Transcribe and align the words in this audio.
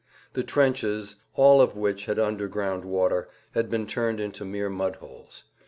The 0.33 0.41
trenches, 0.41 1.17
all 1.35 1.61
of 1.61 1.77
which 1.77 2.07
had 2.07 2.17
underground 2.17 2.85
water, 2.85 3.29
had 3.51 3.69
been 3.69 3.85
turned 3.85 4.19
into 4.19 4.43
mere 4.43 4.67
mud 4.67 4.95
holes. 4.95 5.43